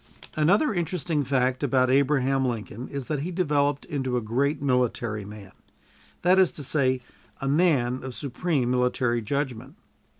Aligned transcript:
Another 0.35 0.73
interesting 0.73 1.23
fact 1.23 1.61
about 1.61 1.91
Abraham 1.91 2.43
Lincoln 2.43 2.87
is 2.87 3.05
that 3.05 3.19
he 3.19 3.29
developed 3.29 3.85
into 3.85 4.17
a 4.17 4.19
great 4.21 4.59
military 4.59 5.25
man; 5.25 5.51
that 6.23 6.39
is 6.39 6.51
to 6.53 6.63
say, 6.63 7.01
a 7.39 7.47
man 7.47 8.01
of 8.03 8.15
supreme 8.15 8.71
military 8.71 9.21
judgment. 9.21 9.75